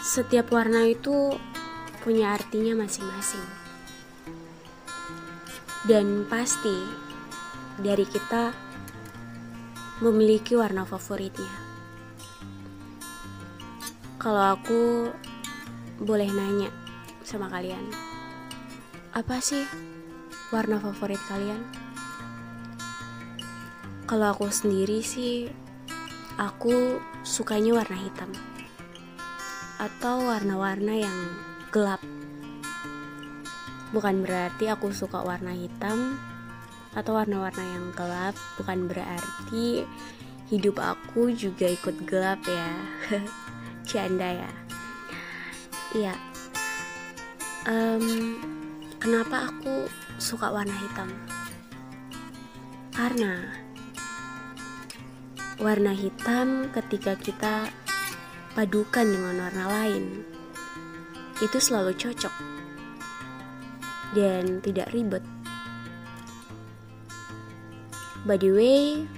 Setiap 0.00 0.48
warna 0.48 0.88
itu 0.88 1.36
punya 2.00 2.32
artinya 2.32 2.72
masing-masing. 2.72 3.44
Dan 5.84 6.24
pasti 6.24 6.72
dari 7.76 8.08
kita 8.08 8.48
memiliki 10.00 10.56
warna 10.56 10.88
favoritnya. 10.88 11.52
Kalau 14.16 14.56
aku 14.56 15.12
boleh 16.00 16.32
nanya 16.32 16.72
sama 17.20 17.52
kalian, 17.52 17.84
apa 19.12 19.36
sih 19.44 19.68
warna 20.48 20.80
favorit 20.80 21.20
kalian? 21.28 21.60
Kalau 24.08 24.32
aku 24.32 24.48
sendiri 24.48 25.04
sih, 25.04 25.52
aku 26.40 26.96
sukanya 27.20 27.76
warna 27.76 28.00
hitam 28.00 28.32
atau 29.80 30.28
warna-warna 30.28 30.92
yang 30.92 31.18
gelap. 31.72 32.04
Bukan 33.96 34.20
berarti 34.20 34.68
aku 34.68 34.92
suka 34.92 35.24
warna 35.24 35.56
hitam 35.56 36.20
atau 36.92 37.16
warna-warna 37.16 37.64
yang 37.64 37.88
gelap, 37.96 38.36
bukan 38.60 38.84
berarti 38.84 39.88
hidup 40.52 40.76
aku 40.76 41.32
juga 41.32 41.64
ikut 41.64 42.04
gelap 42.04 42.44
ya. 42.44 42.70
Canda 43.88 44.44
ya. 44.44 44.52
Iya. 45.96 46.14
Um, 47.64 48.36
kenapa 49.00 49.48
aku 49.48 49.88
suka 50.20 50.52
warna 50.52 50.76
hitam? 50.76 51.08
Karena 52.92 53.48
warna 55.56 55.96
hitam 55.96 56.68
ketika 56.68 57.16
kita 57.16 57.68
padukan 58.54 59.06
dengan 59.06 59.46
warna 59.46 59.64
lain 59.70 60.26
itu 61.40 61.56
selalu 61.56 61.94
cocok 61.96 62.34
dan 64.12 64.58
tidak 64.60 64.90
ribet. 64.90 65.22
By 68.28 68.36
the 68.36 68.52
way, 68.52 69.08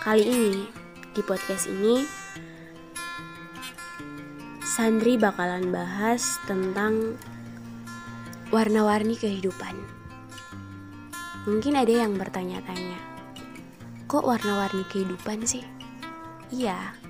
kali 0.00 0.24
ini 0.24 0.54
di 1.12 1.20
podcast 1.20 1.68
ini 1.68 2.22
Sandri 4.72 5.20
bakalan 5.20 5.68
bahas 5.68 6.40
tentang 6.48 7.20
warna-warni 8.48 9.20
kehidupan. 9.20 9.76
Mungkin 11.44 11.76
ada 11.76 11.92
yang 11.92 12.16
bertanya-tanya, 12.16 12.96
kok 14.08 14.24
warna-warni 14.24 14.80
kehidupan 14.88 15.44
sih? 15.44 15.60
Iya. 16.48 17.01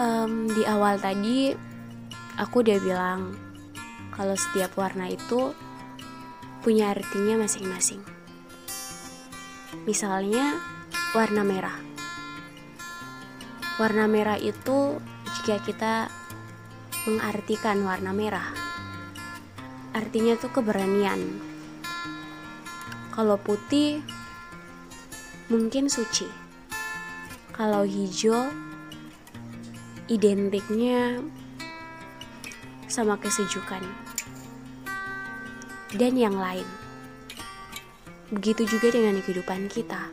Um, 0.00 0.48
di 0.48 0.64
awal 0.64 0.96
tadi 0.96 1.52
aku 2.40 2.64
udah 2.64 2.78
bilang 2.80 3.36
kalau 4.16 4.32
setiap 4.32 4.72
warna 4.80 5.12
itu 5.12 5.52
punya 6.64 6.96
artinya 6.96 7.44
masing-masing. 7.44 8.00
Misalnya 9.84 10.56
warna 11.12 11.44
merah. 11.44 11.76
Warna 13.76 14.08
merah 14.08 14.40
itu 14.40 14.96
jika 15.36 15.60
kita 15.68 16.08
mengartikan 17.04 17.84
warna 17.84 18.16
merah, 18.16 18.56
artinya 19.92 20.32
tuh 20.40 20.48
keberanian. 20.48 21.44
Kalau 23.12 23.36
putih 23.36 24.00
mungkin 25.52 25.92
suci. 25.92 26.24
Kalau 27.52 27.84
hijau 27.84 28.69
identiknya 30.10 31.22
sama 32.90 33.14
kesejukan 33.22 33.78
dan 35.94 36.18
yang 36.18 36.34
lain. 36.34 36.66
Begitu 38.34 38.66
juga 38.66 38.90
dengan 38.90 39.22
kehidupan 39.22 39.70
kita. 39.70 40.10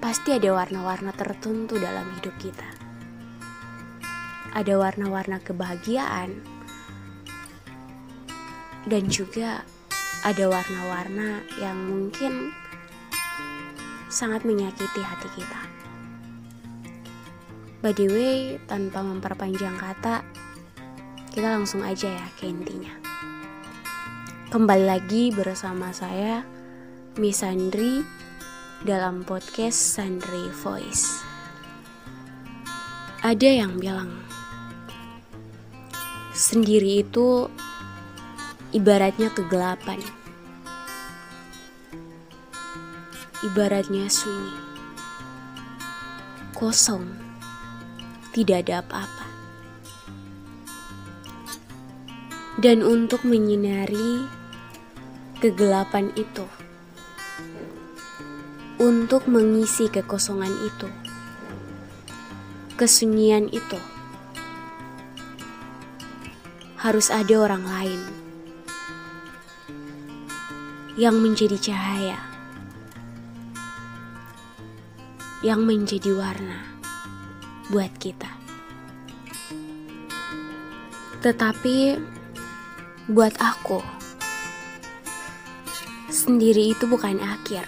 Pasti 0.00 0.32
ada 0.32 0.48
warna-warna 0.56 1.12
tertentu 1.12 1.76
dalam 1.76 2.08
hidup 2.16 2.32
kita. 2.40 2.68
Ada 4.56 4.80
warna-warna 4.80 5.36
kebahagiaan 5.44 6.40
dan 8.88 9.12
juga 9.12 9.60
ada 10.24 10.44
warna-warna 10.48 11.44
yang 11.60 11.76
mungkin 11.76 12.56
sangat 14.08 14.48
menyakiti 14.48 15.04
hati 15.04 15.28
kita. 15.36 15.75
By 17.86 17.94
the 17.94 18.10
way, 18.10 18.58
tanpa 18.66 18.98
memperpanjang 18.98 19.78
kata, 19.78 20.26
kita 21.30 21.54
langsung 21.54 21.86
aja 21.86 22.10
ya 22.10 22.26
ke 22.34 22.50
intinya. 22.50 22.90
Kembali 24.50 24.90
lagi 24.90 25.30
bersama 25.30 25.94
saya, 25.94 26.42
Miss 27.14 27.46
Sandri, 27.46 28.02
dalam 28.82 29.22
podcast 29.22 29.78
Sandri 29.78 30.50
Voice. 30.66 31.22
Ada 33.22 33.62
yang 33.62 33.78
bilang, 33.78 34.10
sendiri 36.34 37.06
itu 37.06 37.46
ibaratnya 38.74 39.30
kegelapan 39.30 40.02
ibaratnya 43.46 44.10
sunyi, 44.10 44.58
kosong, 46.50 47.25
tidak 48.36 48.68
ada 48.68 48.84
apa-apa. 48.84 49.26
Dan 52.60 52.84
untuk 52.84 53.24
menyinari 53.24 54.28
kegelapan 55.40 56.12
itu, 56.20 56.44
untuk 58.76 59.24
mengisi 59.24 59.88
kekosongan 59.88 60.52
itu, 60.68 60.88
kesunyian 62.76 63.48
itu, 63.48 63.80
harus 66.76 67.08
ada 67.08 67.40
orang 67.40 67.64
lain 67.64 68.00
yang 71.00 71.16
menjadi 71.20 71.56
cahaya 71.72 72.20
yang 75.44 75.68
menjadi 75.68 76.16
warna 76.16 76.75
buat 77.66 77.90
kita. 77.98 78.30
Tetapi 81.26 81.98
buat 83.10 83.34
aku, 83.42 83.82
sendiri 86.06 86.70
itu 86.70 86.86
bukan 86.86 87.18
akhir. 87.18 87.66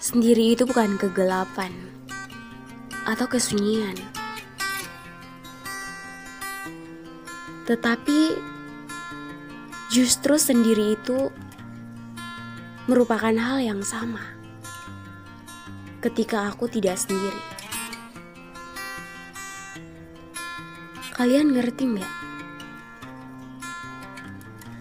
Sendiri 0.00 0.56
itu 0.56 0.64
bukan 0.64 0.96
kegelapan 0.96 1.72
atau 3.04 3.28
kesunyian. 3.28 3.96
Tetapi 7.68 8.36
justru 9.92 10.40
sendiri 10.40 10.96
itu 10.96 11.28
merupakan 12.88 13.32
hal 13.36 13.60
yang 13.60 13.80
sama 13.84 14.31
ketika 16.02 16.50
aku 16.50 16.66
tidak 16.66 16.98
sendiri. 16.98 17.38
Kalian 21.14 21.54
ngerti 21.54 21.86
nggak? 21.94 22.14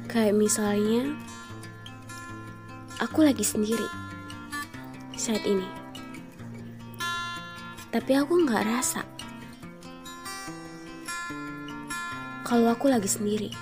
Kayak 0.09 0.33
misalnya, 0.33 1.13
aku 2.97 3.21
lagi 3.21 3.45
sendiri 3.45 3.85
saat 5.13 5.45
ini, 5.45 5.69
tapi 7.93 8.17
aku 8.17 8.41
nggak 8.41 8.65
rasa 8.65 9.05
kalau 12.41 12.73
aku 12.73 12.89
lagi 12.89 13.07
sendiri. 13.07 13.53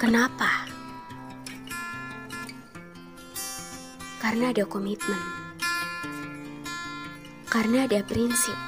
Kenapa? 0.00 0.77
Karena 4.18 4.50
ada 4.50 4.66
komitmen. 4.66 5.22
Karena 7.46 7.86
ada 7.86 8.02
prinsip. 8.02 8.58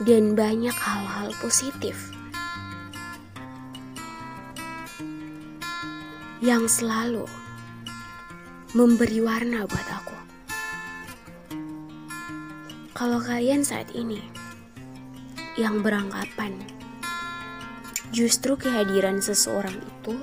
Dan 0.00 0.32
banyak 0.32 0.72
hal-hal 0.72 1.28
positif. 1.44 2.08
Yang 6.40 6.80
selalu 6.80 7.28
memberi 8.72 9.20
warna 9.20 9.68
buat 9.68 9.88
aku. 9.92 10.16
Kalau 12.96 13.20
kalian 13.20 13.60
saat 13.60 13.92
ini 13.92 14.24
yang 15.58 15.82
beranggapan 15.82 16.54
justru 18.08 18.56
kehadiran 18.56 19.20
seseorang 19.20 19.74
itu 19.74 20.14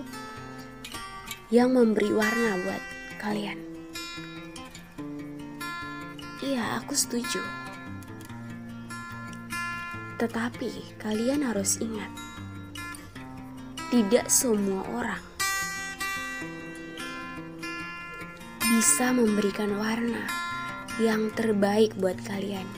yang 1.54 1.75
memberi 1.75 2.10
warna 2.10 2.57
buat 2.66 2.94
kalian. 3.25 3.57
Iya, 6.45 6.77
aku 6.77 6.94
setuju. 6.94 7.42
Tetapi 10.22 11.01
kalian 11.01 11.42
harus 11.42 11.81
ingat, 11.81 12.13
tidak 13.89 14.30
semua 14.30 14.86
orang 14.94 15.24
bisa 18.62 19.10
memberikan 19.10 19.74
warna 19.81 20.30
yang 21.01 21.33
terbaik 21.33 21.98
buat 21.98 22.21
kalian. 22.30 22.69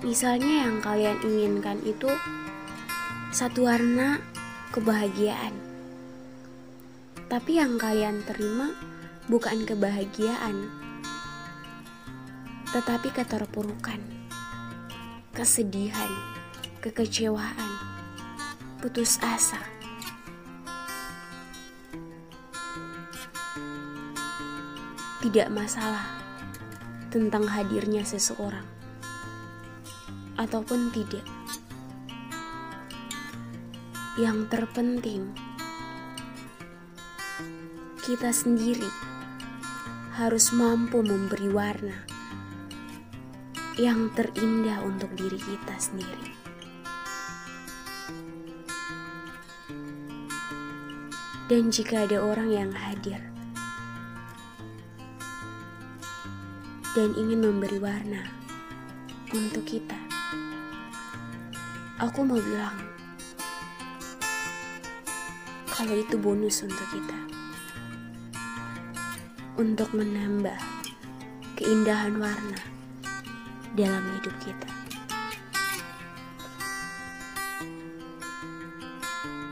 Misalnya 0.00 0.64
yang 0.64 0.80
kalian 0.80 1.20
inginkan 1.20 1.76
itu 1.84 2.08
satu 3.30 3.68
warna 3.68 4.24
kebahagiaan. 4.72 5.69
Tapi 7.30 7.62
yang 7.62 7.78
kalian 7.78 8.26
terima 8.26 8.74
bukan 9.30 9.62
kebahagiaan, 9.62 10.66
tetapi 12.74 13.14
keterpurukan, 13.14 14.02
kesedihan, 15.30 16.10
kekecewaan, 16.82 17.70
putus 18.82 19.22
asa. 19.22 19.62
Tidak 25.22 25.46
masalah 25.54 26.10
tentang 27.14 27.46
hadirnya 27.46 28.02
seseorang 28.02 28.66
ataupun 30.34 30.90
tidak. 30.90 31.22
Yang 34.18 34.50
terpenting, 34.50 35.30
kita 38.00 38.32
sendiri 38.32 38.88
harus 40.16 40.56
mampu 40.56 41.04
memberi 41.04 41.52
warna 41.52 42.00
yang 43.76 44.08
terindah 44.16 44.80
untuk 44.80 45.12
diri 45.12 45.36
kita 45.36 45.76
sendiri. 45.76 46.32
Dan 51.44 51.68
jika 51.68 52.08
ada 52.08 52.24
orang 52.24 52.48
yang 52.48 52.72
hadir 52.72 53.20
dan 56.96 57.12
ingin 57.20 57.44
memberi 57.44 57.76
warna 57.76 58.24
untuk 59.28 59.68
kita, 59.68 60.00
aku 62.00 62.24
mau 62.24 62.40
bilang 62.40 62.80
kalau 65.68 65.96
itu 66.00 66.16
bonus 66.16 66.64
untuk 66.64 66.88
kita 66.92 67.39
untuk 69.60 69.92
menambah 69.92 70.56
keindahan 71.60 72.16
warna 72.16 72.60
dalam 73.76 74.00
hidup 74.16 74.32
kita. 74.40 74.79